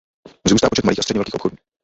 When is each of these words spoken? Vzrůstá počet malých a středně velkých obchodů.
Vzrůstá 0.45 0.69
počet 0.69 0.85
malých 0.85 0.99
a 0.99 1.01
středně 1.01 1.17
velkých 1.17 1.33
obchodů. 1.35 1.55